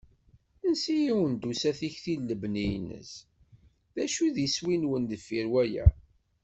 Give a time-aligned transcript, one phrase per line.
[0.67, 3.11] Ansi i awen-d-tusa tikti n lebni-ines?
[3.93, 5.85] D acu i d iswi-nwen deffir waya?